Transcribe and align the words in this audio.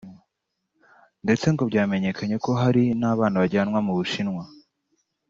ndeste 1.23 1.47
ngo 1.51 1.63
byamenyekanye 1.71 2.35
ko 2.43 2.51
hari 2.61 2.83
n’abana 2.99 3.35
bajyanwa 3.41 3.79
mu 3.85 3.93
Bushinwa 3.97 4.43